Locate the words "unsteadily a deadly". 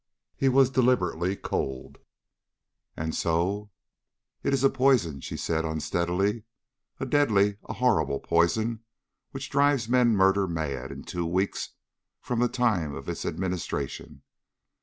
5.63-7.57